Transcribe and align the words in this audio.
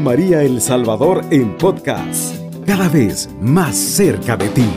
María 0.00 0.42
El 0.42 0.60
Salvador 0.60 1.24
en 1.30 1.56
podcast, 1.56 2.36
cada 2.66 2.88
vez 2.88 3.28
más 3.40 3.76
cerca 3.76 4.36
de 4.36 4.48
ti. 4.48 4.68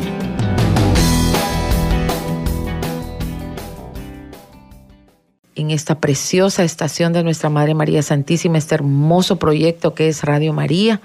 En 5.56 5.72
esta 5.72 6.00
preciosa 6.00 6.64
estación 6.64 7.14
de 7.14 7.24
nuestra 7.24 7.50
Madre 7.50 7.74
María 7.74 8.02
Santísima, 8.02 8.58
este 8.58 8.76
hermoso 8.76 9.38
proyecto 9.38 9.94
que 9.94 10.08
es 10.08 10.24
Radio 10.24 10.54
María, 10.54 11.02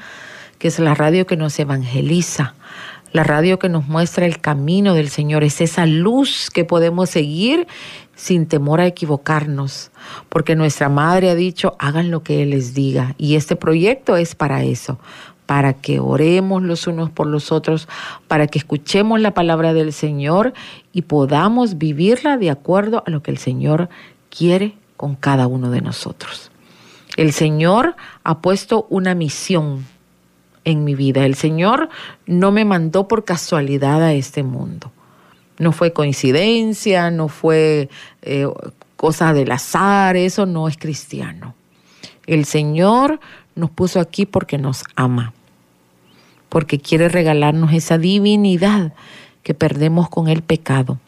que 0.59 0.69
es 0.69 0.79
la 0.79 0.95
radio 0.95 1.27
que 1.27 1.37
nos 1.37 1.59
evangeliza, 1.59 2.55
la 3.15 3.23
radio 3.23 3.61
que 3.61 3.69
nos 3.69 3.87
muestra 3.87 4.27
el 4.27 4.41
camino 4.41 4.93
del 4.93 5.09
Señor, 5.09 5.45
es 5.45 5.61
esa 5.61 5.87
luz 5.87 6.51
que 6.53 6.65
podemos 6.65 7.11
seguir 7.11 7.69
sin 8.17 8.47
temor 8.47 8.81
a 8.81 8.89
equivocarnos, 8.89 9.93
porque 10.29 10.57
nuestra 10.57 10.89
madre 10.89 11.31
ha 11.31 11.37
dicho, 11.37 11.77
hagan 11.79 12.11
lo 12.11 12.25
que 12.25 12.43
Él 12.43 12.51
les 12.51 12.75
diga, 12.75 13.15
y 13.17 13.37
este 13.37 13.55
proyecto 13.55 14.17
es 14.17 14.35
para 14.35 14.65
eso, 14.65 14.99
para 15.47 15.75
que 15.75 16.01
oremos 16.01 16.65
los 16.65 16.89
unos 16.89 17.09
por 17.09 17.29
los 17.29 17.53
otros, 17.53 17.87
para 18.27 18.49
que 18.49 18.59
escuchemos 18.59 19.21
la 19.21 19.33
palabra 19.33 19.75
del 19.75 19.93
Señor 19.93 20.53
y 20.93 21.03
podamos 21.03 21.79
vivirla 21.79 22.37
de 22.37 22.51
acuerdo 22.51 23.05
a 23.07 23.11
lo 23.11 23.23
que 23.23 23.31
el 23.31 23.39
Señor 23.39 23.91
quiere 24.29 24.75
con 24.97 25.15
cada 25.15 25.47
uno 25.47 25.71
de 25.71 25.83
nosotros. 25.83 26.51
El 27.17 27.33
Señor 27.33 27.95
ha 28.25 28.41
puesto 28.41 28.89
una 28.91 29.15
misión 29.15 29.87
en 30.65 30.85
mi 30.85 30.95
vida. 30.95 31.25
El 31.25 31.35
Señor 31.35 31.89
no 32.27 32.53
me 32.53 32.65
mandó 32.65 33.09
por 33.09 33.25
casualidad 33.25 34.03
a 34.03 34.13
este 34.13 34.43
mundo. 34.43 34.93
No 35.59 35.73
fue 35.73 35.93
coincidencia, 35.93 37.11
no 37.11 37.29
fue 37.29 37.89
eh, 38.23 38.49
cosa 38.97 39.33
del 39.33 39.53
azar, 39.53 40.17
eso 40.17 40.47
no 40.47 40.69
es 40.69 40.77
cristiano. 40.77 41.55
El 42.27 42.45
Señor 42.45 43.21
nos 43.55 43.71
puso 43.71 44.01
aquí 44.01 44.27
porque 44.27 44.59
nos 44.59 44.85
ama, 44.97 45.33
porque 46.49 46.79
quiere 46.79 47.09
regalarnos 47.09 47.73
esa 47.73 47.99
divinidad 47.99 48.95
que 49.43 49.55
perdemos 49.55 50.09
con 50.09 50.29
el 50.29 50.43
pecado. 50.43 50.99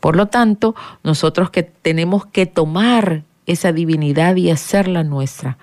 Por 0.00 0.16
lo 0.16 0.26
tanto, 0.26 0.74
nosotros 1.02 1.50
que 1.50 1.62
tenemos 1.62 2.26
que 2.26 2.46
tomar 2.46 3.24
esa 3.46 3.72
divinidad 3.72 4.36
y 4.36 4.50
hacerla 4.50 5.02
nuestra 5.02 5.58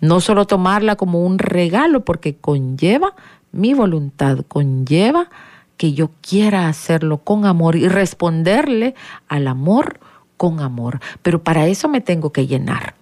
no 0.00 0.20
solo 0.20 0.46
tomarla 0.46 0.96
como 0.96 1.24
un 1.24 1.38
regalo, 1.38 2.04
porque 2.04 2.36
conlleva 2.36 3.14
mi 3.52 3.74
voluntad, 3.74 4.38
conlleva 4.46 5.28
que 5.76 5.92
yo 5.92 6.10
quiera 6.20 6.68
hacerlo 6.68 7.18
con 7.18 7.46
amor 7.46 7.76
y 7.76 7.88
responderle 7.88 8.94
al 9.28 9.46
amor 9.46 10.00
con 10.36 10.60
amor. 10.60 11.00
Pero 11.22 11.42
para 11.42 11.66
eso 11.66 11.88
me 11.88 12.00
tengo 12.00 12.32
que 12.32 12.46
llenar. 12.46 12.94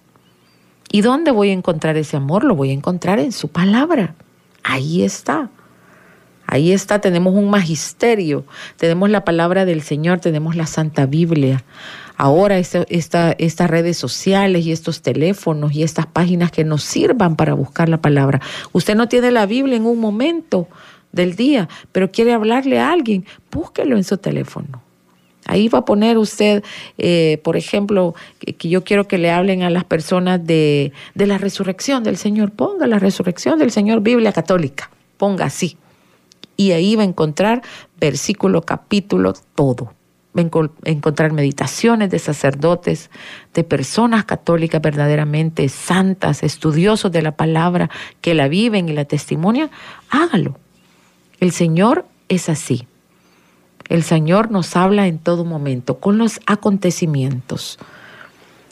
¿Y 0.91 1.01
dónde 1.01 1.31
voy 1.31 1.49
a 1.49 1.53
encontrar 1.53 1.97
ese 1.97 2.17
amor? 2.17 2.43
Lo 2.43 2.55
voy 2.55 2.69
a 2.69 2.73
encontrar 2.73 3.19
en 3.19 3.31
su 3.31 3.49
palabra. 3.49 4.15
Ahí 4.63 5.03
está. 5.03 5.49
Ahí 6.49 6.71
está, 6.71 7.01
tenemos 7.01 7.33
un 7.33 7.49
magisterio, 7.49 8.45
tenemos 8.77 9.09
la 9.09 9.25
palabra 9.25 9.65
del 9.65 9.81
Señor, 9.81 10.19
tenemos 10.19 10.55
la 10.55 10.65
Santa 10.65 11.05
Biblia 11.05 11.61
ahora 12.17 12.57
estas 12.57 13.69
redes 13.69 13.97
sociales 13.97 14.65
y 14.65 14.71
estos 14.71 15.01
teléfonos 15.01 15.73
y 15.73 15.83
estas 15.83 16.07
páginas 16.07 16.51
que 16.51 16.63
nos 16.63 16.83
sirvan 16.83 17.35
para 17.35 17.53
buscar 17.53 17.87
la 17.87 18.01
palabra. 18.01 18.41
Usted 18.73 18.95
no 18.95 19.07
tiene 19.07 19.31
la 19.31 19.45
Biblia 19.45 19.77
en 19.77 19.85
un 19.85 19.99
momento 19.99 20.67
del 21.11 21.35
día, 21.35 21.69
pero 21.91 22.11
quiere 22.11 22.33
hablarle 22.33 22.79
a 22.79 22.91
alguien, 22.91 23.25
búsquelo 23.51 23.95
en 23.95 24.03
su 24.03 24.17
teléfono. 24.17 24.81
Ahí 25.45 25.69
va 25.69 25.79
a 25.79 25.85
poner 25.85 26.17
usted, 26.17 26.61
eh, 26.97 27.39
por 27.41 27.55
ejemplo, 27.55 28.15
que, 28.39 28.67
yo 28.67 28.83
quiero 28.83 29.07
que 29.07 29.17
le 29.17 29.31
hablen 29.31 29.63
a 29.63 29.69
las 29.69 29.85
personas 29.85 30.45
de, 30.45 30.91
de 31.15 31.25
la 31.25 31.37
resurrección 31.37 32.03
del 32.03 32.17
Señor. 32.17 32.51
Ponga 32.51 32.85
la 32.85 32.99
resurrección 32.99 33.57
del 33.57 33.71
Señor, 33.71 34.01
Biblia 34.01 34.33
católica. 34.33 34.91
Ponga 35.15 35.45
así. 35.45 35.77
Y 36.57 36.71
ahí 36.71 36.97
va 36.97 37.03
a 37.03 37.05
encontrar 37.05 37.61
versículo, 37.97 38.63
capítulo, 38.63 39.35
todo 39.55 39.93
encontrar 40.41 41.33
meditaciones 41.33 42.09
de 42.09 42.19
sacerdotes, 42.19 43.09
de 43.53 43.63
personas 43.63 44.25
católicas 44.25 44.81
verdaderamente 44.81 45.69
santas, 45.69 46.43
estudiosos 46.43 47.11
de 47.11 47.21
la 47.21 47.35
palabra, 47.35 47.89
que 48.21 48.33
la 48.33 48.47
viven 48.47 48.89
y 48.89 48.93
la 48.93 49.05
testimonian, 49.05 49.69
hágalo. 50.09 50.57
El 51.39 51.51
Señor 51.51 52.05
es 52.29 52.49
así. 52.49 52.87
El 53.89 54.03
Señor 54.03 54.51
nos 54.51 54.75
habla 54.75 55.07
en 55.07 55.17
todo 55.19 55.45
momento, 55.45 55.99
con 55.99 56.17
los 56.17 56.39
acontecimientos. 56.45 57.79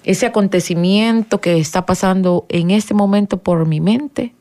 Ese 0.04 0.26
acontecimiento 0.26 1.42
que 1.42 1.58
está 1.58 1.86
pasando 1.86 2.46
en 2.50 2.70
este 2.72 2.94
momento 2.94 3.38
por 3.38 3.66
mi 3.66 3.80
mente 3.80 4.36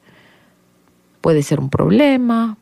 puede 1.21 1.43
ser 1.43 1.59
un 1.59 1.71
problema, 1.71 2.59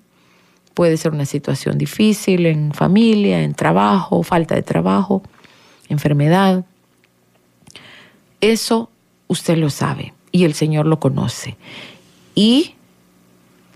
Puede 0.74 0.96
ser 0.96 1.12
una 1.12 1.26
situación 1.26 1.78
difícil 1.78 2.46
en 2.46 2.72
familia, 2.72 3.42
en 3.42 3.54
trabajo, 3.54 4.22
falta 4.22 4.54
de 4.54 4.62
trabajo, 4.62 5.22
enfermedad. 5.88 6.64
Eso 8.40 8.90
usted 9.28 9.56
lo 9.56 9.70
sabe 9.70 10.14
y 10.30 10.44
el 10.44 10.54
Señor 10.54 10.86
lo 10.86 10.98
conoce. 10.98 11.56
Y 12.34 12.74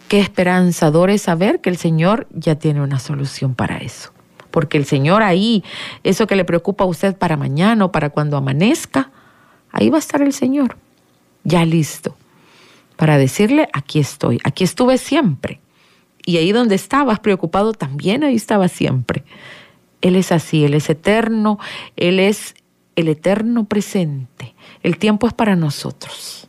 qué 0.08 0.20
esperanzador 0.20 1.10
es 1.10 1.22
saber 1.22 1.60
que 1.60 1.70
el 1.70 1.76
Señor 1.76 2.26
ya 2.32 2.56
tiene 2.56 2.80
una 2.80 2.98
solución 2.98 3.54
para 3.54 3.78
eso. 3.78 4.12
Porque 4.50 4.78
el 4.78 4.86
Señor 4.86 5.22
ahí, 5.22 5.62
eso 6.02 6.26
que 6.26 6.36
le 6.36 6.44
preocupa 6.44 6.84
a 6.84 6.86
usted 6.86 7.14
para 7.16 7.36
mañana 7.36 7.84
o 7.84 7.92
para 7.92 8.08
cuando 8.08 8.38
amanezca, 8.38 9.10
ahí 9.70 9.90
va 9.90 9.96
a 9.96 10.00
estar 10.00 10.22
el 10.22 10.32
Señor, 10.32 10.78
ya 11.44 11.64
listo, 11.66 12.16
para 12.96 13.18
decirle, 13.18 13.68
aquí 13.74 13.98
estoy, 13.98 14.40
aquí 14.44 14.64
estuve 14.64 14.96
siempre. 14.96 15.60
Y 16.26 16.36
ahí 16.36 16.52
donde 16.52 16.74
estabas 16.74 17.20
preocupado, 17.20 17.72
también 17.72 18.22
ahí 18.22 18.34
estaba 18.34 18.68
siempre. 18.68 19.24
Él 20.02 20.16
es 20.16 20.32
así, 20.32 20.64
Él 20.64 20.74
es 20.74 20.90
eterno, 20.90 21.58
Él 21.96 22.20
es 22.20 22.54
el 22.96 23.08
eterno 23.08 23.64
presente. 23.64 24.54
El 24.82 24.98
tiempo 24.98 25.26
es 25.26 25.32
para 25.32 25.56
nosotros. 25.56 26.48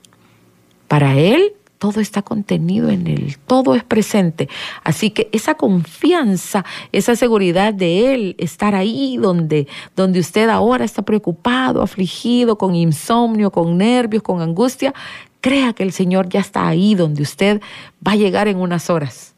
Para 0.90 1.16
Él 1.16 1.54
todo 1.78 2.02
está 2.02 2.24
contenido 2.24 2.90
en 2.90 3.08
Él, 3.08 3.38
todo 3.46 3.76
es 3.76 3.84
presente. 3.84 4.50
Así 4.84 5.12
que 5.12 5.30
esa 5.32 5.56
confianza, 5.56 6.66
esa 6.92 7.16
seguridad 7.16 7.74
de 7.74 8.14
Él, 8.14 8.36
estar 8.40 8.74
ahí 8.74 9.18
donde, 9.18 9.68
donde 9.96 10.20
usted 10.20 10.50
ahora 10.50 10.86
está 10.86 11.04
preocupado, 11.04 11.82
afligido, 11.82 12.58
con 12.58 12.74
insomnio, 12.74 13.52
con 13.52 13.78
nervios, 13.78 14.24
con 14.24 14.42
angustia, 14.42 14.94
crea 15.40 15.74
que 15.74 15.84
el 15.84 15.92
Señor 15.92 16.30
ya 16.30 16.40
está 16.40 16.68
ahí 16.68 16.96
donde 16.96 17.22
usted 17.22 17.62
va 18.06 18.14
a 18.14 18.18
llegar 18.18 18.48
en 18.48 18.58
unas 18.58 18.90
horas. 18.90 19.37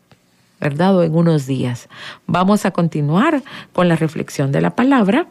¿Verdad? 0.59 0.95
O 0.95 1.03
en 1.03 1.15
unos 1.15 1.47
días. 1.47 1.89
Vamos 2.27 2.65
a 2.65 2.71
continuar 2.71 3.41
con 3.73 3.87
la 3.87 3.95
reflexión 3.95 4.51
de 4.51 4.61
la 4.61 4.75
palabra 4.75 5.27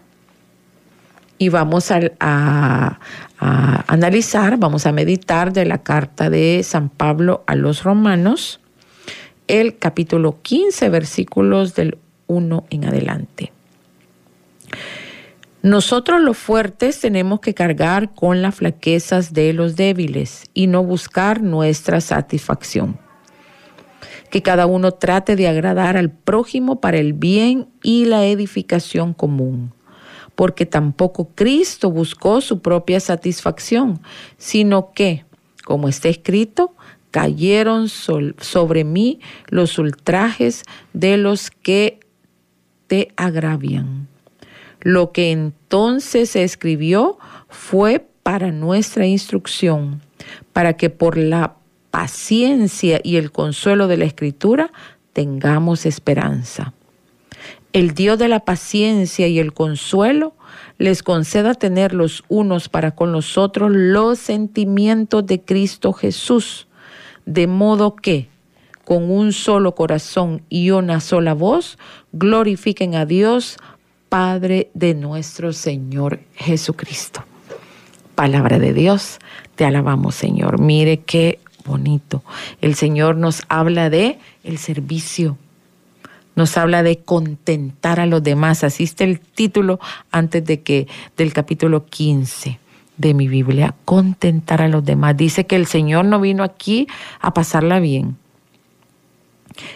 y 1.38 1.48
vamos 1.50 1.90
a, 1.90 2.98
analizar, 3.38 4.58
vamos 4.58 4.86
a 4.86 4.92
meditar 4.92 5.52
de 5.52 5.64
la 5.64 5.78
carta 5.78 6.30
de 6.30 6.62
San 6.64 6.88
Pablo 6.88 7.44
a 7.46 7.54
los 7.54 7.84
romanos, 7.84 8.60
el 9.46 9.78
capítulo 9.78 10.42
15, 10.42 10.88
versículos 10.88 11.74
del 11.74 11.98
1 12.26 12.64
en 12.70 12.84
adelante. 12.84 13.52
Nosotros 15.62 16.20
los 16.20 16.36
fuertes 16.36 17.00
tenemos 17.00 17.40
que 17.40 17.54
cargar 17.54 18.14
con 18.14 18.42
las 18.42 18.56
flaquezas 18.56 19.32
de 19.32 19.52
los 19.52 19.76
débiles 19.76 20.44
y 20.54 20.66
no 20.66 20.82
buscar 20.82 21.42
nuestra 21.42 22.00
satisfacción 22.00 22.98
que 24.30 24.42
cada 24.42 24.66
uno 24.66 24.92
trate 24.92 25.36
de 25.36 25.48
agradar 25.48 25.96
al 25.96 26.10
prójimo 26.10 26.80
para 26.80 26.98
el 26.98 27.12
bien 27.12 27.68
y 27.82 28.04
la 28.04 28.26
edificación 28.26 29.14
común. 29.14 29.72
Porque 30.34 30.66
tampoco 30.66 31.30
Cristo 31.34 31.90
buscó 31.90 32.40
su 32.40 32.60
propia 32.60 33.00
satisfacción, 33.00 34.00
sino 34.36 34.92
que, 34.92 35.24
como 35.64 35.88
está 35.88 36.08
escrito, 36.08 36.74
cayeron 37.10 37.88
sobre 37.88 38.84
mí 38.84 39.20
los 39.48 39.78
ultrajes 39.78 40.62
de 40.92 41.16
los 41.16 41.50
que 41.50 42.00
te 42.86 43.08
agravian. 43.16 44.08
Lo 44.80 45.12
que 45.12 45.32
entonces 45.32 46.30
se 46.30 46.44
escribió 46.44 47.18
fue 47.48 48.06
para 48.22 48.52
nuestra 48.52 49.06
instrucción, 49.06 50.02
para 50.52 50.74
que 50.74 50.90
por 50.90 51.16
la 51.16 51.57
paciencia 51.90 53.00
y 53.02 53.16
el 53.16 53.32
consuelo 53.32 53.88
de 53.88 53.96
la 53.96 54.04
Escritura, 54.04 54.70
tengamos 55.12 55.86
esperanza. 55.86 56.72
El 57.72 57.92
Dios 57.92 58.18
de 58.18 58.28
la 58.28 58.40
paciencia 58.40 59.28
y 59.28 59.38
el 59.38 59.52
consuelo 59.52 60.34
les 60.78 61.02
conceda 61.02 61.54
tener 61.54 61.92
los 61.92 62.24
unos 62.28 62.68
para 62.68 62.92
con 62.92 63.12
los 63.12 63.36
otros 63.36 63.70
los 63.72 64.18
sentimientos 64.18 65.26
de 65.26 65.40
Cristo 65.40 65.92
Jesús, 65.92 66.68
de 67.26 67.46
modo 67.46 67.94
que, 67.96 68.28
con 68.84 69.10
un 69.10 69.32
solo 69.32 69.74
corazón 69.74 70.42
y 70.48 70.70
una 70.70 71.00
sola 71.00 71.34
voz, 71.34 71.78
glorifiquen 72.12 72.94
a 72.94 73.04
Dios, 73.04 73.58
Padre 74.08 74.70
de 74.72 74.94
nuestro 74.94 75.52
Señor 75.52 76.20
Jesucristo. 76.34 77.24
Palabra 78.14 78.58
de 78.58 78.72
Dios, 78.72 79.18
te 79.54 79.66
alabamos 79.66 80.14
Señor. 80.14 80.58
Mire 80.58 81.00
qué 81.00 81.38
bonito. 81.68 82.24
El 82.60 82.74
Señor 82.74 83.16
nos 83.16 83.44
habla 83.48 83.90
de 83.90 84.18
el 84.42 84.58
servicio. 84.58 85.38
Nos 86.34 86.56
habla 86.56 86.82
de 86.82 86.98
contentar 86.98 88.00
a 88.00 88.06
los 88.06 88.22
demás. 88.22 88.64
Así 88.64 88.84
está 88.84 89.04
el 89.04 89.20
título 89.20 89.78
antes 90.10 90.44
de 90.44 90.62
que 90.62 90.88
del 91.16 91.32
capítulo 91.32 91.86
15 91.86 92.58
de 92.96 93.14
mi 93.14 93.28
Biblia, 93.28 93.74
contentar 93.84 94.60
a 94.60 94.68
los 94.68 94.84
demás. 94.84 95.16
Dice 95.16 95.46
que 95.46 95.56
el 95.56 95.66
Señor 95.66 96.04
no 96.04 96.20
vino 96.20 96.42
aquí 96.42 96.88
a 97.20 97.32
pasarla 97.32 97.78
bien. 97.78 98.16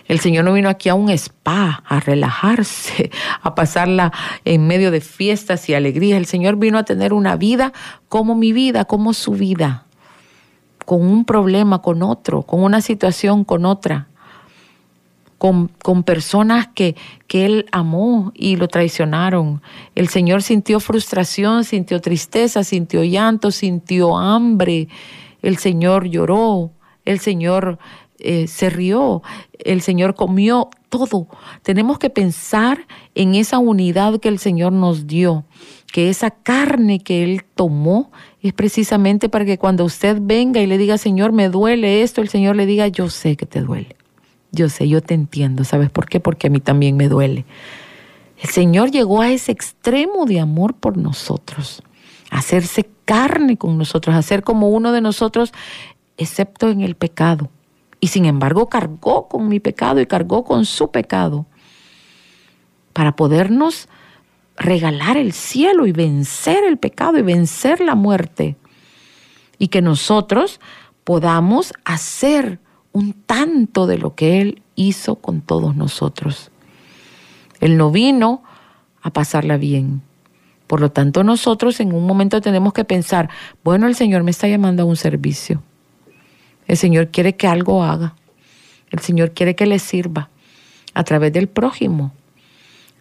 El 0.07 0.21
Señor 0.21 0.45
no 0.45 0.53
vino 0.53 0.69
aquí 0.69 0.89
a 0.89 0.95
un 0.95 1.11
spa, 1.11 1.83
a 1.87 2.01
relajarse, 2.01 3.11
a 3.43 3.55
pasarla 3.55 4.13
en 4.45 4.67
medio 4.67 4.91
de 4.91 5.01
fiestas 5.01 5.69
y 5.69 5.75
alegrías. 5.75 6.19
El 6.19 6.27
Señor 6.27 6.57
vino 6.57 6.79
a 6.79 6.85
tener 6.85 7.13
una 7.13 7.37
vida 7.37 7.73
como 8.09 8.35
mi 8.35 8.53
vida, 8.53 8.85
como 8.85 9.15
su 9.15 9.33
vida, 9.33 9.87
con 10.93 11.07
un 11.07 11.25
problema 11.25 11.81
con 11.81 12.03
otro, 12.03 12.43
con 12.43 12.63
una 12.63 12.83
situación 12.83 13.45
con 13.45 13.65
otra, 13.65 14.09
con, 15.39 15.69
con 15.83 16.03
personas 16.03 16.67
que, 16.67 16.97
que 17.27 17.47
Él 17.47 17.67
amó 17.73 18.31
y 18.35 18.57
lo 18.57 18.69
traicionaron. 18.69 19.63
El 19.95 20.09
Señor 20.09 20.43
sintió 20.43 20.81
frustración, 20.81 21.65
sintió 21.65 22.03
tristeza, 22.03 22.63
sintió 22.63 23.03
llanto, 23.05 23.51
sintió 23.53 24.19
hambre. 24.19 24.89
El 25.41 25.57
Señor 25.57 26.09
lloró, 26.09 26.73
el 27.07 27.21
Señor 27.21 27.79
eh, 28.19 28.47
se 28.47 28.69
rió, 28.69 29.23
el 29.65 29.81
Señor 29.81 30.15
comió 30.15 30.69
todo. 30.91 31.27
Tenemos 31.63 31.99
que 31.99 32.11
pensar 32.11 32.87
en 33.15 33.35
esa 33.35 33.59
unidad 33.59 34.21
que 34.21 34.29
el 34.29 34.39
Señor 34.39 34.75
nos 34.75 35.07
dio, 35.07 35.47
que 35.91 36.11
esa 36.11 36.31
carne 36.31 36.99
que 37.01 37.25
Él 37.25 37.45
tomó 37.55 38.13
es 38.43 38.53
precisamente 38.53 39.29
para 39.29 39.45
que 39.45 39.59
cuando 39.59 39.85
usted 39.85 40.19
venga 40.21 40.61
y 40.61 40.67
le 40.67 40.79
diga, 40.79 40.99
Señor, 40.99 41.33
me 41.33 41.49
duele 41.49 42.03
esto, 42.03 42.21
el 42.21 42.29
Señor 42.29 42.57
le 42.57 42.67
diga, 42.67 42.89
yo 42.89 43.09
sé 43.09 43.37
que 43.37 43.47
te 43.47 43.61
duele. 43.61 43.97
Yo 44.51 44.69
sé, 44.69 44.89
yo 44.89 45.01
te 45.01 45.15
entiendo. 45.15 45.65
¿Sabes 45.65 45.91
por 45.91 46.09
qué? 46.09 46.21
Porque 46.21 46.49
a 46.49 46.51
mí 46.51 46.61
también 46.61 46.97
me 46.97 47.09
duele. 47.09 47.47
El 48.39 48.51
Señor 48.51 48.91
llegó 48.91 49.23
a 49.23 49.31
ese 49.31 49.53
extremo 49.53 50.27
de 50.27 50.41
amor 50.41 50.75
por 50.75 50.97
nosotros, 50.97 51.83
hacerse 52.31 52.91
carne 53.05 53.57
con 53.57 53.79
nosotros, 53.79 54.17
a 54.17 54.23
ser 54.23 54.43
como 54.43 54.69
uno 54.69 54.93
de 54.93 55.01
nosotros, 55.01 55.53
excepto 56.17 56.69
en 56.69 56.81
el 56.81 56.97
pecado 56.97 57.51
y 58.03 58.09
sin 58.09 58.25
embargo 58.25 58.69
cargó 58.69 59.29
con 59.29 59.49
mi 59.49 59.61
pecado 59.61 60.01
y 60.01 60.07
cargó 60.07 60.43
con 60.43 60.67
su 60.67 60.91
pecado 60.91 61.47
para 62.93 63.15
podernos 63.15 63.89
regalar 64.57 65.17
el 65.17 65.33
cielo 65.33 65.87
y 65.87 65.93
vencer 65.93 66.65
el 66.65 66.79
pecado 66.79 67.19
y 67.19 67.23
vencer 67.23 67.81
la 67.81 67.95
muerte. 67.95 68.57
Y 69.59 69.69
que 69.69 69.83
nosotros 69.83 70.61
podamos 71.05 71.73
hacer 71.85 72.59
un 72.93 73.13
tanto 73.13 73.87
de 73.87 73.99
lo 73.99 74.15
que 74.15 74.41
Él 74.41 74.63
hizo 74.75 75.17
con 75.17 75.41
todos 75.41 75.75
nosotros. 75.77 76.51
Él 77.61 77.77
no 77.77 77.91
vino 77.91 78.43
a 79.03 79.13
pasarla 79.13 79.57
bien. 79.57 80.03
Por 80.67 80.81
lo 80.81 80.91
tanto, 80.91 81.23
nosotros 81.25 81.81
en 81.81 81.93
un 81.93 82.07
momento 82.07 82.41
tenemos 82.41 82.73
que 82.73 82.85
pensar, 82.85 83.29
bueno, 83.63 83.87
el 83.87 83.95
Señor 83.95 84.23
me 84.23 84.31
está 84.31 84.49
llamando 84.49 84.83
a 84.83 84.87
un 84.87 84.97
servicio. 84.97 85.63
El 86.67 86.77
Señor 86.77 87.09
quiere 87.09 87.37
que 87.37 87.47
algo 87.47 87.85
haga. 87.85 88.15
El 88.91 89.01
Señor 89.01 89.33
quiere 89.33 89.55
que 89.55 89.67
le 89.67 89.79
sirva 89.79 90.31
a 90.95 91.05
través 91.05 91.33
del 91.33 91.49
prójimo, 91.49 92.13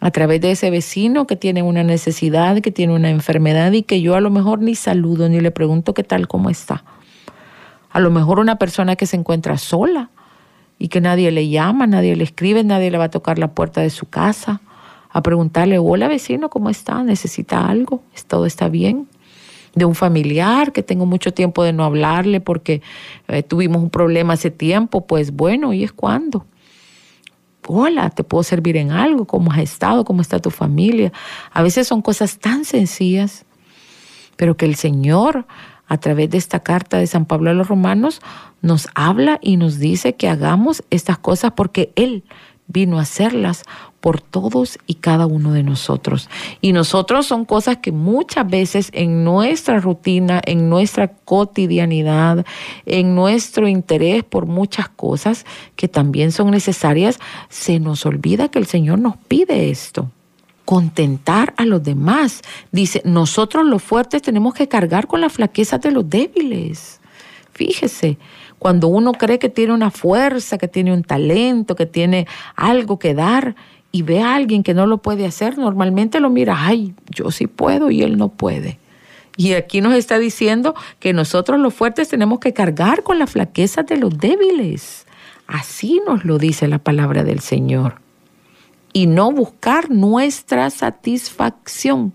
a 0.02 0.10
través 0.10 0.42
de 0.42 0.52
ese 0.52 0.72
vecino 0.72 1.28
que 1.28 1.36
tiene 1.36 1.62
una 1.62 1.84
necesidad, 1.84 2.60
que 2.60 2.72
tiene 2.72 2.96
una 2.96 3.12
enfermedad 3.12 3.72
y 3.72 3.84
que 3.84 4.02
yo 4.02 4.16
a 4.16 4.20
lo 4.20 4.32
mejor 4.32 4.60
ni 4.60 4.74
saludo 4.74 5.30
ni 5.30 5.40
le 5.40 5.52
pregunto 5.52 5.94
qué 5.94 6.04
tal, 6.04 6.28
cómo 6.28 6.50
está. 6.50 6.84
A 7.92 8.00
lo 8.00 8.10
mejor 8.10 8.40
una 8.40 8.58
persona 8.58 8.96
que 8.96 9.06
se 9.06 9.16
encuentra 9.16 9.60
sola 9.60 10.10
y 10.80 10.88
que 10.88 11.02
nadie 11.02 11.30
le 11.32 11.50
llama, 11.50 11.86
nadie 11.86 12.16
le 12.16 12.24
escribe, 12.24 12.64
nadie 12.64 12.90
le 12.90 12.98
va 12.98 13.06
a 13.06 13.10
tocar 13.12 13.38
la 13.38 13.54
puerta 13.54 13.82
de 13.82 13.92
su 13.92 14.08
casa 14.08 14.62
a 15.12 15.22
preguntarle, 15.22 15.78
hola 15.78 16.08
vecino, 16.08 16.50
¿cómo 16.50 16.72
está? 16.72 17.04
¿Necesita 17.04 17.68
algo? 17.68 18.02
¿Todo 18.28 18.46
está 18.46 18.70
bien? 18.70 19.08
de 19.74 19.86
un 19.86 19.96
familiar 19.96 20.74
que 20.74 20.84
tengo 20.84 21.06
mucho 21.06 21.34
tiempo 21.34 21.64
de 21.64 21.72
no 21.72 21.86
hablarle 21.86 22.42
porque 22.42 22.82
eh, 23.30 23.42
tuvimos 23.42 23.82
un 23.82 23.90
problema 23.90 24.34
hace 24.34 24.52
tiempo, 24.52 25.08
pues 25.08 25.32
bueno, 25.32 25.72
¿y 25.72 25.86
es 25.86 25.94
cuándo? 25.94 26.46
Hola, 27.68 28.10
¿te 28.10 28.24
puedo 28.24 28.44
servir 28.44 28.76
en 28.78 28.92
algo? 28.92 29.26
¿Cómo 29.26 29.52
has 29.52 29.60
estado? 29.60 30.04
¿Cómo 30.04 30.22
está 30.22 30.40
tu 30.40 30.50
familia? 30.50 31.14
A 31.52 31.62
veces 31.62 31.88
son 31.88 32.02
cosas 32.02 32.40
tan 32.40 32.66
sencillas, 32.66 33.46
pero 34.36 34.58
que 34.58 34.66
el 34.66 34.76
Señor, 34.76 35.46
a 35.88 35.98
través 35.98 36.32
de 36.32 36.38
esta 36.38 36.62
carta 36.62 36.98
de 36.98 37.06
San 37.06 37.26
Pablo 37.26 37.52
a 37.52 37.54
los 37.54 37.68
Romanos, 37.68 38.22
nos 38.62 38.90
habla 38.96 39.38
y 39.42 39.58
nos 39.58 39.78
dice 39.78 40.14
que 40.14 40.28
hagamos 40.28 40.84
estas 40.90 41.20
cosas 41.20 41.52
porque 41.56 41.92
Él 41.96 42.24
vino 42.72 43.00
a 43.00 43.04
hacerlas 43.04 43.64
por 44.00 44.20
todos 44.20 44.80
y 44.88 44.96
cada 44.96 45.28
uno 45.28 45.54
de 45.54 45.64
nosotros. 45.64 46.30
Y 46.60 46.74
nosotros 46.74 47.28
son 47.28 47.46
cosas 47.46 47.78
que 47.78 47.92
muchas 47.92 48.50
veces 48.50 48.90
en 48.94 49.24
nuestra 49.24 49.80
rutina, 49.80 50.42
en 50.46 50.70
nuestra 50.70 51.10
cotidianidad, 51.10 52.46
en 52.86 53.16
nuestro 53.16 53.68
interés 53.68 54.24
por 54.24 54.48
muchas 54.48 54.90
cosas 54.90 55.46
que 55.76 55.88
también 55.88 56.32
son 56.32 56.52
necesarias, 56.52 57.20
se 57.50 57.80
nos 57.80 58.06
olvida 58.06 58.50
que 58.50 58.60
el 58.60 58.66
Señor 58.66 59.00
nos 59.00 59.18
pide 59.18 59.70
esto 59.70 60.10
contentar 60.66 61.54
a 61.58 61.66
los 61.66 61.84
demás. 61.84 62.42
Dice, 62.72 63.02
nosotros 63.04 63.66
los 63.66 63.84
fuertes 63.84 64.22
tenemos 64.22 64.54
que 64.54 64.70
cargar 64.70 65.06
con 65.08 65.20
la 65.20 65.30
flaqueza 65.30 65.80
de 65.80 65.92
los 65.92 66.10
débiles. 66.10 67.02
Fíjese, 67.52 68.18
cuando 68.62 68.90
uno 68.90 69.14
cree 69.14 69.40
que 69.40 69.50
tiene 69.50 69.74
una 69.74 69.90
fuerza, 69.90 70.60
que 70.60 70.68
tiene 70.68 70.94
un 70.94 71.04
talento, 71.04 71.76
que 71.76 71.88
tiene 71.88 72.28
algo 72.56 73.00
que 73.00 73.16
dar 73.16 73.56
y 73.92 74.04
ve 74.04 74.22
a 74.22 74.36
alguien 74.36 74.62
que 74.62 74.76
no 74.76 74.86
lo 74.86 75.00
puede 75.00 75.26
hacer, 75.26 75.58
normalmente 75.58 76.20
lo 76.20 76.30
mira, 76.30 76.56
ay, 76.68 76.94
yo 77.10 77.32
sí 77.32 77.48
puedo 77.48 77.90
y 77.90 78.04
él 78.04 78.20
no 78.20 78.30
puede. 78.30 78.78
Y 79.36 79.54
aquí 79.54 79.82
nos 79.82 79.96
está 79.96 80.20
diciendo 80.20 80.76
que 81.00 81.12
nosotros 81.12 81.60
los 81.60 81.74
fuertes 81.74 82.10
tenemos 82.10 82.38
que 82.38 82.54
cargar 82.54 83.02
con 83.02 83.18
la 83.18 83.26
flaqueza 83.26 83.82
de 83.82 83.98
los 83.98 84.16
débiles. 84.20 85.08
Así 85.48 86.00
nos 86.06 86.24
lo 86.24 86.38
dice 86.38 86.68
la 86.68 86.78
palabra 86.78 87.24
del 87.24 87.40
Señor. 87.40 87.96
Y 88.94 89.08
no 89.08 89.32
buscar 89.32 89.90
nuestra 89.90 90.70
satisfacción. 90.70 92.14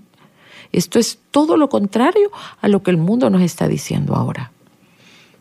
Esto 0.70 1.00
es 1.00 1.18
todo 1.32 1.56
lo 1.56 1.68
contrario 1.68 2.30
a 2.60 2.68
lo 2.68 2.84
que 2.84 2.92
el 2.92 2.98
mundo 2.98 3.30
nos 3.30 3.42
está 3.42 3.66
diciendo 3.66 4.14
ahora 4.14 4.52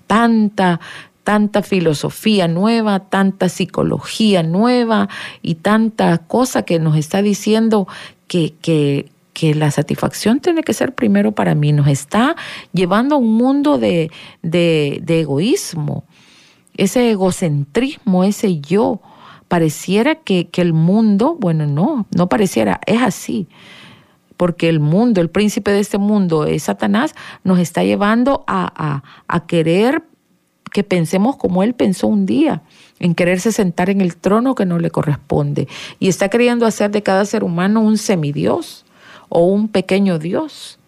tanta, 0.07 0.79
tanta 1.23 1.63
filosofía 1.63 2.47
nueva, 2.47 2.99
tanta 2.99 3.49
psicología 3.49 4.43
nueva 4.43 5.09
y 5.41 5.55
tanta 5.55 6.19
cosa 6.19 6.63
que 6.63 6.79
nos 6.79 6.95
está 6.97 7.21
diciendo 7.21 7.87
que, 8.27 8.53
que, 8.61 9.09
la 9.53 9.69
satisfacción 9.69 10.39
tiene 10.39 10.63
que 10.63 10.73
ser 10.73 10.95
primero 10.95 11.33
para 11.33 11.55
mí. 11.55 11.73
Nos 11.73 11.87
está 11.87 12.37
llevando 12.71 13.15
a 13.15 13.17
un 13.17 13.33
mundo 13.33 13.77
de, 13.77 14.09
de, 14.41 15.01
de 15.03 15.19
egoísmo, 15.19 16.05
ese 16.77 17.11
egocentrismo, 17.11 18.23
ese 18.23 18.61
yo. 18.61 19.01
Pareciera 19.49 20.15
que, 20.15 20.47
que 20.47 20.61
el 20.61 20.73
mundo, 20.73 21.35
bueno, 21.39 21.67
no, 21.67 22.07
no 22.15 22.29
pareciera, 22.29 22.79
es 22.87 23.01
así 23.01 23.47
porque 24.37 24.69
el 24.69 24.79
mundo, 24.79 25.21
el 25.21 25.29
príncipe 25.29 25.71
de 25.71 25.79
este 25.79 25.97
mundo 25.97 26.45
es 26.45 26.63
Satanás, 26.63 27.15
nos 27.43 27.59
está 27.59 27.83
llevando 27.83 28.43
a, 28.47 29.03
querer 29.47 30.03
que 30.71 30.83
pensemos 30.83 31.37
como 31.37 31.63
él 31.63 31.73
pensó 31.73 32.07
un 32.07 32.25
día, 32.25 32.61
en 32.99 33.15
quererse 33.15 33.51
sentar 33.51 33.89
en 33.89 34.01
el 34.01 34.17
trono 34.17 34.55
que 34.55 34.65
no 34.65 34.77
le 34.77 34.91
corresponde. 34.91 35.67
Y 35.99 36.09
está 36.09 36.29
queriendo 36.29 36.65
hacer 36.65 36.91
de 36.91 37.01
cada 37.01 37.25
ser 37.25 37.43
humano 37.43 37.81
un 37.81 37.97
semidios 37.97 38.85
o 39.29 39.45
un 39.45 39.69
pequeño 39.69 40.19
Dios. 40.19 40.79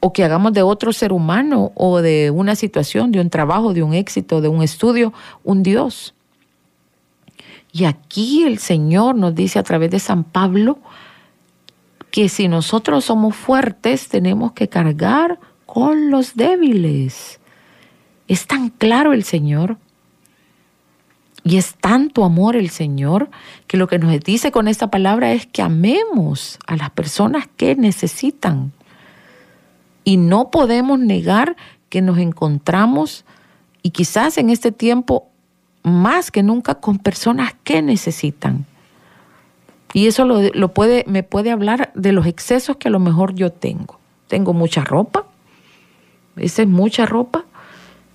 O 0.00 0.12
que 0.12 0.24
hagamos 0.24 0.52
de 0.52 0.62
otro 0.62 0.92
ser 0.92 1.12
humano 1.12 1.72
o 1.74 2.00
de 2.00 2.30
una 2.30 2.54
situación, 2.56 3.12
de 3.12 3.20
un 3.20 3.30
trabajo, 3.30 3.72
de 3.72 3.82
un 3.82 3.94
éxito, 3.94 4.40
de 4.40 4.48
un 4.48 4.62
estudio, 4.62 5.12
un 5.44 5.62
Dios. 5.62 6.14
Y 7.72 7.84
aquí 7.84 8.44
el 8.44 8.58
Señor 8.58 9.16
nos 9.16 9.34
dice 9.34 9.58
a 9.58 9.62
través 9.62 9.90
de 9.90 9.98
San 9.98 10.24
Pablo, 10.24 10.78
que 12.16 12.30
si 12.30 12.48
nosotros 12.48 13.04
somos 13.04 13.36
fuertes 13.36 14.08
tenemos 14.08 14.52
que 14.52 14.70
cargar 14.70 15.38
con 15.66 16.10
los 16.10 16.34
débiles. 16.34 17.40
Es 18.26 18.46
tan 18.46 18.70
claro 18.70 19.12
el 19.12 19.22
Señor 19.22 19.76
y 21.44 21.58
es 21.58 21.74
tanto 21.74 22.24
amor 22.24 22.56
el 22.56 22.70
Señor 22.70 23.28
que 23.66 23.76
lo 23.76 23.86
que 23.86 23.98
nos 23.98 24.18
dice 24.20 24.50
con 24.50 24.66
esta 24.66 24.90
palabra 24.90 25.32
es 25.32 25.46
que 25.46 25.60
amemos 25.60 26.58
a 26.66 26.76
las 26.76 26.88
personas 26.88 27.50
que 27.54 27.76
necesitan. 27.76 28.72
Y 30.02 30.16
no 30.16 30.50
podemos 30.50 30.98
negar 30.98 31.54
que 31.90 32.00
nos 32.00 32.16
encontramos 32.16 33.26
y 33.82 33.90
quizás 33.90 34.38
en 34.38 34.48
este 34.48 34.72
tiempo 34.72 35.28
más 35.82 36.30
que 36.30 36.42
nunca 36.42 36.76
con 36.76 36.98
personas 36.98 37.54
que 37.62 37.82
necesitan. 37.82 38.64
Y 39.96 40.08
eso 40.08 40.26
lo, 40.26 40.74
puede, 40.74 41.04
me 41.08 41.22
puede 41.22 41.50
hablar 41.50 41.90
de 41.94 42.12
los 42.12 42.26
excesos 42.26 42.76
que 42.76 42.88
a 42.88 42.90
lo 42.90 42.98
mejor 42.98 43.34
yo 43.34 43.50
tengo. 43.50 43.98
Tengo 44.28 44.52
mucha 44.52 44.84
ropa, 44.84 45.24
esa 46.36 46.60
es 46.60 46.68
mucha 46.68 47.06
ropa 47.06 47.46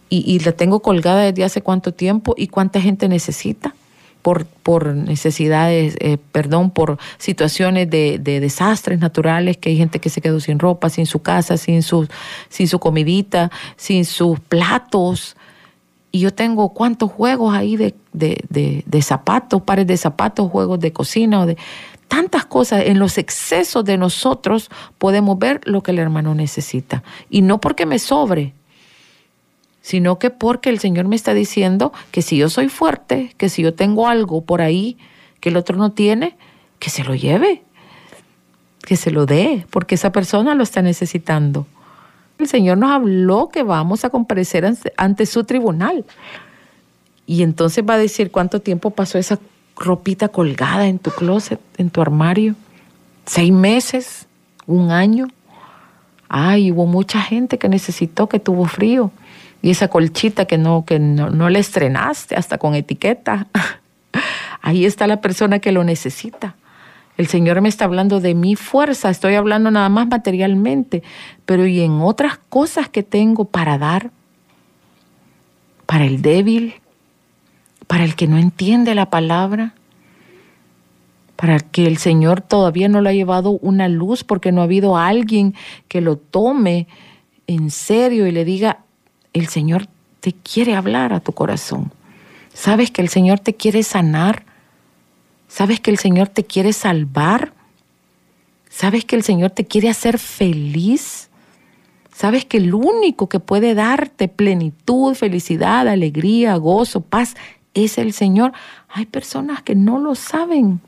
y, 0.07 0.37
la 0.41 0.51
tengo 0.51 0.83
colgada 0.83 1.23
desde 1.23 1.43
hace 1.43 1.63
cuánto 1.63 1.91
tiempo 1.91 2.35
y 2.37 2.49
cuánta 2.49 2.79
gente 2.79 3.09
necesita 3.09 3.73
por, 4.21 4.45
por 4.45 4.93
necesidades, 4.93 5.95
eh, 6.01 6.19
perdón, 6.31 6.69
por 6.69 6.99
situaciones 7.17 7.89
de, 7.89 8.19
desastres 8.19 8.99
naturales, 8.99 9.57
que 9.57 9.69
hay 9.69 9.77
gente 9.77 9.97
que 9.97 10.11
se 10.11 10.21
quedó 10.21 10.39
sin 10.39 10.59
ropa, 10.59 10.87
sin 10.91 11.07
su 11.07 11.23
casa, 11.23 11.57
sin 11.57 11.81
su, 11.81 12.07
sin 12.49 12.67
su 12.67 12.77
comidita, 12.77 13.49
sin 13.75 14.05
sus 14.05 14.39
platos. 14.39 15.35
Y 16.11 16.19
yo 16.19 16.33
tengo 16.33 16.69
cuántos 16.73 17.11
juegos 17.11 17.53
ahí 17.53 17.77
de, 17.77 17.95
de, 18.11 18.83
de 18.85 19.01
zapatos, 19.01 19.61
pares 19.61 19.87
de 19.87 19.97
zapatos, 19.97 20.51
juegos 20.51 20.79
de 20.79 20.91
cocina 20.91 21.41
o 21.41 21.45
de 21.45 21.57
tantas 22.07 22.45
cosas. 22.45 22.83
En 22.85 22.99
los 22.99 23.17
excesos 23.17 23.85
de 23.85 23.97
nosotros 23.97 24.69
podemos 24.97 25.39
ver 25.39 25.61
lo 25.63 25.81
que 25.81 25.91
el 25.91 25.99
hermano 25.99 26.35
necesita. 26.35 27.03
Y 27.29 27.41
no 27.41 27.61
porque 27.61 27.85
me 27.85 27.99
sobre, 27.99 28.53
sino 29.81 30.19
que 30.19 30.29
porque 30.29 30.69
el 30.69 30.79
Señor 30.79 31.07
me 31.07 31.15
está 31.15 31.33
diciendo 31.33 31.93
que 32.11 32.21
si 32.21 32.37
yo 32.37 32.49
soy 32.49 32.67
fuerte, 32.69 33.33
que 33.37 33.49
si 33.49 33.63
yo 33.63 33.73
tengo 33.73 34.07
algo 34.07 34.41
por 34.41 34.61
ahí 34.61 34.97
que 35.39 35.49
el 35.49 35.57
otro 35.57 35.75
no 35.75 35.91
tiene, 35.91 36.37
que 36.79 36.89
se 36.89 37.03
lo 37.03 37.15
lleve, 37.15 37.63
que 38.85 38.95
se 38.95 39.11
lo 39.11 39.25
dé, 39.25 39.65
porque 39.69 39.95
esa 39.95 40.11
persona 40.11 40.55
lo 40.55 40.63
está 40.63 40.81
necesitando. 40.81 41.65
El 42.41 42.47
Señor 42.47 42.77
nos 42.77 42.91
habló 42.91 43.49
que 43.49 43.63
vamos 43.63 44.03
a 44.03 44.09
comparecer 44.09 44.69
ante 44.97 45.25
su 45.25 45.43
tribunal. 45.43 46.05
Y 47.27 47.43
entonces 47.43 47.83
va 47.87 47.93
a 47.93 47.99
decir 47.99 48.31
cuánto 48.31 48.61
tiempo 48.61 48.89
pasó 48.89 49.17
esa 49.17 49.39
ropita 49.75 50.27
colgada 50.27 50.87
en 50.87 50.99
tu 50.99 51.11
closet, 51.11 51.59
en 51.77 51.89
tu 51.89 52.01
armario. 52.01 52.55
Seis 53.25 53.51
meses, 53.51 54.27
un 54.65 54.91
año. 54.91 55.27
Ay, 56.27 56.71
hubo 56.71 56.85
mucha 56.85 57.21
gente 57.21 57.57
que 57.57 57.69
necesitó, 57.69 58.27
que 58.27 58.39
tuvo 58.39 58.65
frío 58.65 59.11
y 59.61 59.69
esa 59.69 59.87
colchita 59.87 60.45
que 60.45 60.57
no, 60.57 60.85
que 60.85 60.97
no, 60.99 61.49
le 61.49 61.59
estrenaste 61.59 62.35
hasta 62.35 62.57
con 62.57 62.73
etiqueta. 62.73 63.47
Ahí 64.61 64.85
está 64.85 65.07
la 65.07 65.21
persona 65.21 65.59
que 65.59 65.71
lo 65.71 65.83
necesita. 65.83 66.55
El 67.17 67.27
Señor 67.27 67.61
me 67.61 67.69
está 67.69 67.85
hablando 67.85 68.19
de 68.19 68.33
mi 68.33 68.55
fuerza, 68.55 69.09
estoy 69.09 69.35
hablando 69.35 69.69
nada 69.69 69.89
más 69.89 70.07
materialmente, 70.07 71.03
pero 71.45 71.67
y 71.67 71.81
en 71.81 72.01
otras 72.01 72.39
cosas 72.49 72.89
que 72.89 73.03
tengo 73.03 73.45
para 73.45 73.77
dar, 73.77 74.11
para 75.85 76.05
el 76.05 76.21
débil, 76.21 76.75
para 77.87 78.03
el 78.03 78.15
que 78.15 78.27
no 78.27 78.37
entiende 78.37 78.95
la 78.95 79.09
palabra, 79.09 79.73
para 81.35 81.59
que 81.59 81.87
el 81.87 81.97
Señor 81.97 82.41
todavía 82.41 82.87
no 82.87 83.01
le 83.01 83.09
ha 83.09 83.13
llevado 83.13 83.51
una 83.61 83.87
luz 83.87 84.23
porque 84.23 84.51
no 84.51 84.61
ha 84.61 84.65
habido 84.65 84.95
alguien 84.95 85.55
que 85.87 85.99
lo 85.99 86.15
tome 86.15 86.87
en 87.47 87.71
serio 87.71 88.27
y 88.27 88.31
le 88.31 88.45
diga, 88.45 88.85
el 89.33 89.47
Señor 89.47 89.87
te 90.19 90.33
quiere 90.33 90.75
hablar 90.75 91.13
a 91.13 91.19
tu 91.19 91.33
corazón. 91.33 91.91
Sabes 92.53 92.91
que 92.91 93.01
el 93.01 93.09
Señor 93.09 93.39
te 93.39 93.55
quiere 93.55 93.83
sanar. 93.83 94.45
Sabes 95.51 95.81
que 95.81 95.91
el 95.91 95.97
Señor 95.97 96.29
te 96.29 96.45
quiere 96.45 96.71
salvar. 96.71 97.51
Sabes 98.69 99.03
que 99.03 99.17
el 99.17 99.23
Señor 99.23 99.51
te 99.51 99.65
quiere 99.65 99.89
hacer 99.89 100.17
feliz. 100.17 101.29
Sabes 102.13 102.45
que 102.45 102.55
el 102.55 102.73
único 102.73 103.27
que 103.27 103.41
puede 103.41 103.75
darte 103.75 104.29
plenitud, 104.29 105.13
felicidad, 105.13 105.89
alegría, 105.89 106.55
gozo, 106.55 107.01
paz 107.01 107.35
es 107.73 107.97
el 107.97 108.13
Señor. 108.13 108.53
Hay 108.87 109.05
personas 109.05 109.61
que 109.61 109.75
no 109.75 109.99
lo 109.99 110.15
saben 110.15 110.79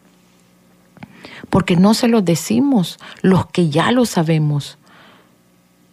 porque 1.50 1.76
no 1.76 1.94
se 1.94 2.08
lo 2.08 2.22
decimos, 2.22 3.00
los 3.22 3.48
que 3.48 3.70
ya 3.70 3.92
lo 3.92 4.06
sabemos 4.06 4.78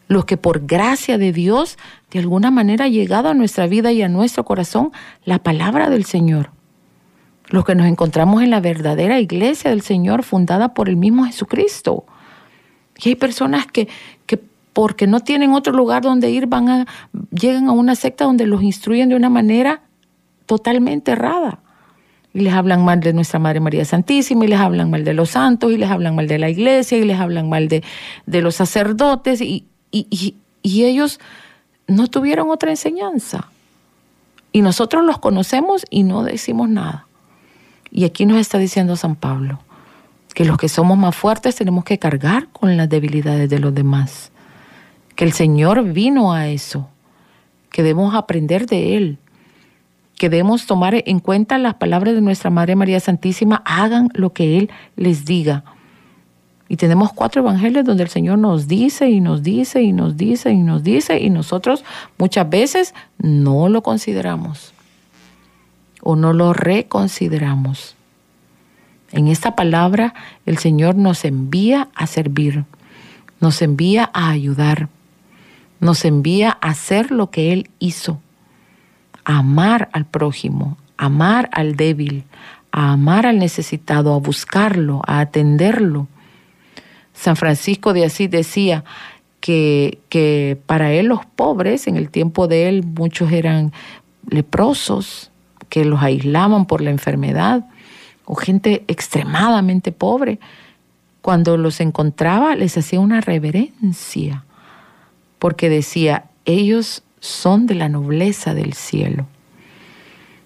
los 0.07 0.25
que 0.25 0.37
por 0.37 0.67
gracia 0.67 1.19
de 1.19 1.33
Dios 1.33 1.79
de 2.11 2.19
alguna 2.19 2.51
manera 2.51 2.87
ha 2.87 2.89
llegado 2.89 3.29
a 3.29 3.35
nuestra 3.35 3.69
vida 3.69 3.93
y 3.93 4.03
a 4.03 4.09
nuestro 4.09 4.45
corazón 4.45 4.91
la 5.25 5.39
palabra 5.39 5.89
del 5.89 6.05
Señor. 6.05 6.51
Los 7.51 7.65
que 7.65 7.75
nos 7.75 7.87
encontramos 7.87 8.43
en 8.43 8.51
la 8.51 8.61
verdadera 8.61 9.21
iglesia 9.21 9.71
del 9.71 9.83
Señor 9.83 10.23
fundada 10.23 10.73
por 10.73 10.89
el 10.89 10.97
mismo 10.97 11.27
Jesucristo. 11.27 12.05
Y 12.97 13.11
hay 13.11 13.15
personas 13.17 13.67
que, 13.67 13.89
que 14.27 14.41
porque 14.73 15.07
no 15.07 15.21
tienen 15.21 15.53
otro 15.53 15.73
lugar 15.73 16.03
donde 16.03 16.31
ir, 16.31 16.47
van 16.47 16.69
a, 16.69 16.87
llegan 17.33 17.69
a 17.69 17.73
una 17.73 17.95
secta 17.95 18.25
donde 18.25 18.47
los 18.47 18.63
instruyen 18.63 19.09
de 19.09 19.17
una 19.17 19.31
manera 19.31 19.83
totalmente 20.47 21.13
errada. 21.13 21.61
Y 22.33 22.41
les 22.41 22.55
hablan 22.55 22.85
mal 22.85 23.01
de 23.01 23.13
nuestra 23.13 23.39
Madre 23.39 23.61
María 23.61 23.85
Santísima, 23.85 24.45
y 24.45 24.49
les 24.49 24.61
hablan 24.61 24.91
mal 24.91 25.05
de 25.05 25.15
los 25.15 25.31
santos, 25.31 25.73
y 25.73 25.77
les 25.77 25.91
hablan 25.91 26.15
mal 26.15 26.29
de 26.29 26.39
la 26.39 26.49
iglesia, 26.49 26.99
y 26.99 27.05
les 27.05 27.19
hablan 27.19 27.49
mal 27.49 27.69
de, 27.69 27.83
los 28.27 28.55
sacerdotes, 28.55 29.41
y, 29.41 29.67
y, 29.91 30.35
ellos 30.63 31.19
no 31.89 32.07
tuvieron 32.07 32.51
otra 32.51 32.71
enseñanza. 32.71 33.49
Y 34.53 34.63
nosotros 34.63 35.05
los 35.05 35.19
conocemos 35.19 35.85
y 35.91 36.05
no 36.05 36.23
decimos 36.23 36.69
nada. 36.69 37.07
Y 37.91 38.05
aquí 38.05 38.27
nos 38.27 38.39
está 38.39 38.59
diciendo 38.59 38.97
San 38.97 39.17
Pablo 39.17 39.59
que 40.35 40.45
los 40.45 40.57
que 40.57 40.69
somos 40.69 40.97
más 40.97 41.17
fuertes 41.17 41.57
tenemos 41.57 41.85
que 41.85 41.99
cargar 41.99 42.49
con 42.53 42.77
las 42.77 42.89
debilidades 42.89 43.51
de 43.51 43.59
los 43.59 43.75
demás. 43.75 44.31
Que 45.17 45.25
el 45.25 45.33
Señor 45.33 45.93
vino 45.93 46.33
a 46.33 46.49
eso, 46.49 46.89
que 47.71 47.83
debemos 47.83 48.15
aprender 48.15 48.67
de 48.67 48.97
Él, 48.97 49.19
que 50.17 50.31
debemos 50.31 50.67
tomar 50.67 51.03
en 51.05 51.19
cuenta 51.19 51.59
las 51.59 51.75
palabras 51.75 52.15
de 52.15 52.21
nuestra 52.21 52.51
Madre 52.51 52.77
María 52.77 53.01
Santísima, 53.01 53.63
hagan 53.65 54.09
lo 54.15 54.33
que 54.33 54.59
Él 54.59 54.71
les 54.97 55.25
diga. 55.25 55.65
Y 56.69 56.77
tenemos 56.77 57.13
cuatro 57.13 57.43
evangelios 57.43 57.85
donde 57.85 58.05
el 58.05 58.09
Señor 58.09 58.39
nos 58.39 58.69
dice 58.69 59.11
y 59.11 59.21
nos 59.21 59.43
dice 59.43 59.83
y 59.83 59.93
nos 59.93 60.17
dice 60.17 60.53
y 60.53 60.59
nos 60.59 60.85
dice 60.85 61.19
y 61.19 61.29
nosotros 61.29 61.85
muchas 62.17 62.49
veces 62.49 62.95
no 63.19 63.69
lo 63.69 63.83
consideramos 63.83 64.73
o 66.11 66.17
no 66.17 66.33
lo 66.33 66.53
reconsideramos. 66.53 67.97
En 69.13 69.29
esta 69.29 69.57
palabra 69.57 70.15
el 70.47 70.59
Señor 70.59 70.95
nos 70.95 71.25
envía 71.25 71.89
a 71.95 72.07
servir, 72.07 72.65
nos 73.41 73.63
envía 73.63 74.11
a 74.13 74.31
ayudar, 74.31 74.89
nos 75.81 76.05
envía 76.05 76.59
a 76.61 76.71
hacer 76.71 77.11
lo 77.11 77.31
que 77.31 77.53
Él 77.53 77.71
hizo, 77.79 78.21
a 79.25 79.39
amar 79.39 79.89
al 79.93 80.07
prójimo, 80.07 80.77
amar 80.97 81.49
al 81.53 81.77
débil, 81.77 82.25
a 82.71 82.93
amar 82.93 83.27
al 83.27 83.39
necesitado, 83.39 84.15
a 84.15 84.19
buscarlo, 84.19 85.03
a 85.07 85.21
atenderlo 85.21 86.07
San 87.21 87.37
Francisco 87.37 87.93
de 87.93 88.07
Asís 88.07 88.31
decía 88.31 88.83
que, 89.41 89.99
que 90.09 90.59
para 90.65 90.93
él 90.95 91.07
los 91.07 91.27
pobres, 91.27 91.87
en 91.87 91.97
el 91.97 92.09
tiempo 92.09 92.49
de 92.49 92.67
él 92.67 92.83
muchos 92.83 93.31
eran 93.31 93.75
leprosos, 94.31 95.30
que 95.71 95.87
los 95.87 96.03
aislaban 96.03 96.67
por 96.67 96.83
la 96.83 96.91
enfermedad, 96.91 97.65
o 98.27 98.35
gente 98.35 98.85
extremadamente 98.87 99.93
pobre. 99.93 100.39
Cuando 101.23 101.57
los 101.57 101.81
encontraba 101.81 102.55
les 102.55 102.77
hacía 102.77 103.01
una 103.01 103.23
reverencia, 103.23 104.45
porque 105.39 105.71
decía, 105.71 106.27
ellos 106.45 107.03
son 107.21 107.67
de 107.67 107.75
la 107.75 107.89
nobleza 107.89 108.53
del 108.53 108.75
cielo, 108.75 109.27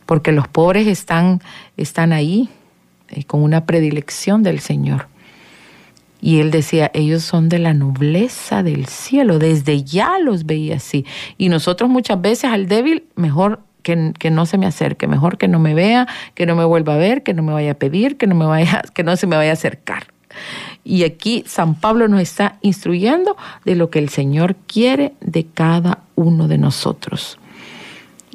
porque 0.06 0.32
los 0.32 0.46
pobres 0.46 0.86
están, 0.86 1.40
están 1.76 2.12
ahí 2.12 2.48
eh, 3.08 3.24
con 3.24 3.42
una 3.42 3.66
predilección 3.66 4.42
del 4.42 4.60
Señor. 4.60 5.08
Y 6.20 6.40
él 6.40 6.50
decía, 6.50 6.90
ellos 6.94 7.22
son 7.22 7.50
de 7.50 7.58
la 7.58 7.74
nobleza 7.74 8.62
del 8.62 8.86
cielo, 8.86 9.38
desde 9.38 9.84
ya 9.84 10.18
los 10.18 10.46
veía 10.46 10.76
así. 10.76 11.04
Y 11.36 11.50
nosotros 11.50 11.90
muchas 11.90 12.20
veces 12.20 12.44
al 12.44 12.66
débil, 12.66 13.04
mejor 13.14 13.60
que, 13.84 14.30
no 14.30 14.46
se 14.46 14.58
me 14.58 14.66
acerque, 14.66 15.06
mejor 15.06 15.38
que 15.38 15.46
no 15.46 15.60
me 15.60 15.74
vea, 15.74 16.08
que 16.34 16.46
no 16.46 16.56
me 16.56 16.64
vuelva 16.64 16.94
a 16.94 16.98
ver, 16.98 17.22
que 17.22 17.34
no 17.34 17.44
me 17.44 17.52
vaya 17.52 17.72
a 17.72 17.74
pedir, 17.74 18.16
que 18.16 18.26
no, 18.26 18.34
me 18.34 18.46
vaya, 18.46 18.82
que 18.94 19.04
no 19.04 19.16
se 19.16 19.28
me 19.28 19.36
vaya 19.36 19.50
a 19.50 19.54
acercar. 19.54 20.08
Y 20.82 21.04
aquí 21.04 21.44
San 21.46 21.76
Pablo 21.76 22.08
nos 22.08 22.20
está 22.20 22.58
instruyendo 22.62 23.36
de 23.64 23.76
lo 23.76 23.90
que 23.90 24.00
el 24.00 24.08
Señor 24.08 24.56
quiere 24.66 25.12
de 25.20 25.46
cada 25.46 26.00
uno 26.16 26.48
de 26.48 26.58
nosotros. 26.58 27.38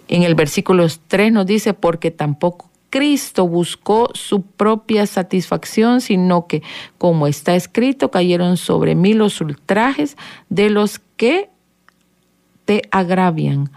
En 0.08 0.24
el 0.24 0.36
versículo 0.36 0.88
3 1.08 1.34
nos 1.34 1.46
dice, 1.46 1.74
porque 1.74 2.10
tampoco 2.12 2.70
Cristo 2.90 3.48
buscó 3.48 4.10
su 4.14 4.42
propia 4.42 5.06
satisfacción, 5.06 6.02
sino 6.02 6.48
que, 6.48 6.64
como 6.98 7.28
está 7.28 7.56
escrito, 7.56 8.10
cayeron 8.10 8.58
sobre 8.58 8.96
mí 8.96 9.14
los 9.14 9.42
ultrajes 9.42 10.18
de 10.50 10.70
los 10.70 11.00
que 11.18 11.50
te 12.66 12.82
agravian. 12.92 13.72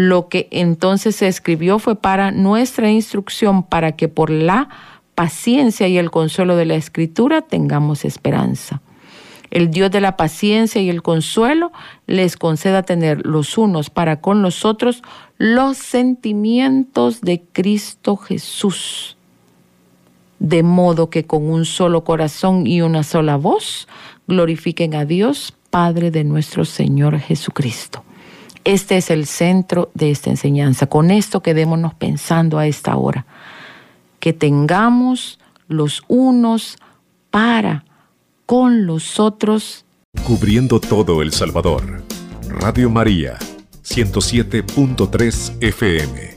Lo 0.00 0.30
que 0.30 0.48
entonces 0.50 1.14
se 1.16 1.28
escribió 1.28 1.78
fue 1.78 1.94
para 1.94 2.30
nuestra 2.30 2.90
instrucción, 2.90 3.62
para 3.62 3.92
que 3.92 4.08
por 4.08 4.30
la 4.30 4.70
paciencia 5.14 5.88
y 5.88 5.98
el 5.98 6.10
consuelo 6.10 6.56
de 6.56 6.64
la 6.64 6.76
escritura 6.76 7.42
tengamos 7.42 8.06
esperanza. 8.06 8.80
El 9.50 9.70
Dios 9.70 9.90
de 9.90 10.00
la 10.00 10.16
paciencia 10.16 10.80
y 10.80 10.88
el 10.88 11.02
consuelo 11.02 11.70
les 12.06 12.38
conceda 12.38 12.82
tener 12.82 13.26
los 13.26 13.58
unos 13.58 13.90
para 13.90 14.22
con 14.22 14.40
los 14.40 14.64
otros 14.64 15.02
los 15.36 15.76
sentimientos 15.76 17.20
de 17.20 17.42
Cristo 17.52 18.16
Jesús, 18.16 19.18
de 20.38 20.62
modo 20.62 21.10
que 21.10 21.26
con 21.26 21.44
un 21.44 21.66
solo 21.66 22.04
corazón 22.04 22.66
y 22.66 22.80
una 22.80 23.02
sola 23.02 23.36
voz 23.36 23.86
glorifiquen 24.26 24.94
a 24.94 25.04
Dios 25.04 25.52
Padre 25.68 26.10
de 26.10 26.24
nuestro 26.24 26.64
Señor 26.64 27.18
Jesucristo. 27.18 28.02
Este 28.64 28.96
es 28.96 29.10
el 29.10 29.26
centro 29.26 29.90
de 29.94 30.10
esta 30.10 30.30
enseñanza. 30.30 30.86
Con 30.86 31.10
esto 31.10 31.42
quedémonos 31.42 31.94
pensando 31.94 32.58
a 32.58 32.66
esta 32.66 32.96
hora. 32.96 33.26
Que 34.18 34.32
tengamos 34.32 35.38
los 35.68 36.02
unos 36.08 36.76
para 37.30 37.84
con 38.46 38.86
los 38.86 39.20
otros. 39.20 39.84
Cubriendo 40.26 40.80
todo 40.80 41.22
El 41.22 41.32
Salvador. 41.32 42.02
Radio 42.48 42.90
María, 42.90 43.38
107.3 43.84 45.62
FM. 45.62 46.29